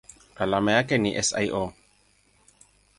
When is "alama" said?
0.35-0.71